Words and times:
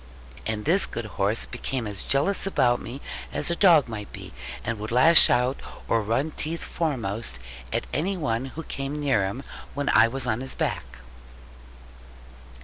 And 0.47 0.65
this 0.65 0.87
good 0.87 1.05
horse 1.05 1.45
became 1.45 1.85
as 1.85 2.01
jealous 2.03 2.47
about 2.47 2.81
me 2.81 3.01
as 3.31 3.51
a 3.51 3.55
dog 3.55 3.87
might 3.87 4.11
be; 4.11 4.33
and 4.63 4.79
would 4.79 4.91
lash 4.91 5.29
out, 5.29 5.59
or 5.87 6.01
run 6.01 6.31
teeth 6.31 6.63
foremost, 6.63 7.37
at 7.71 7.85
any 7.93 8.17
one 8.17 8.45
who 8.45 8.63
came 8.63 8.99
near 8.99 9.23
him 9.27 9.43
when 9.75 9.89
I 9.89 10.07
was 10.07 10.25
on 10.25 10.41
his 10.41 10.55
back. 10.55 11.01